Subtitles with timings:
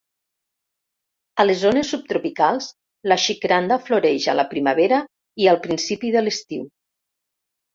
[1.41, 2.69] A les zones subtropicals,
[3.13, 5.03] la xicranda floreix a la primavera
[5.45, 6.67] i al principi de l'estiu.